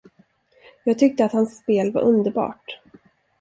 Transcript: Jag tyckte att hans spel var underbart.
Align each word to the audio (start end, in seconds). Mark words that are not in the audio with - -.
Jag 0.83 0.99
tyckte 0.99 1.25
att 1.25 1.31
hans 1.33 1.57
spel 1.57 1.91
var 1.91 2.01
underbart. 2.01 2.81